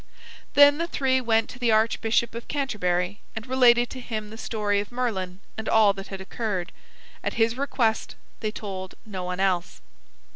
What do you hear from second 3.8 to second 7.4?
to him the story of Merlin and all that had occurred. At